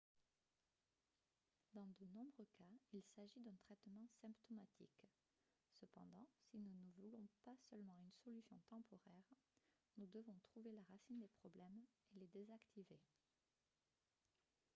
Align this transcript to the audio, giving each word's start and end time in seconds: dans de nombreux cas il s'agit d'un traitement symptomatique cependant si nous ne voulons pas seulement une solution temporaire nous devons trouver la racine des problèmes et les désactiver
dans 1.75 1.85
de 1.99 2.05
nombreux 2.15 2.47
cas 2.57 2.63
il 2.91 3.03
s'agit 3.15 3.39
d'un 3.41 3.55
traitement 3.67 4.07
symptomatique 4.19 5.07
cependant 5.79 6.25
si 6.49 6.57
nous 6.57 6.71
ne 6.73 6.89
voulons 6.97 7.27
pas 7.45 7.55
seulement 7.69 7.93
une 7.99 8.11
solution 8.23 8.59
temporaire 8.67 9.29
nous 9.99 10.07
devons 10.07 10.39
trouver 10.39 10.71
la 10.71 10.81
racine 10.91 11.19
des 11.19 11.27
problèmes 11.39 11.83
et 12.15 12.19
les 12.21 12.27
désactiver 12.29 12.99